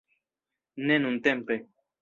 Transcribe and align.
Ne 0.87 0.97
nuntempe 0.99 1.55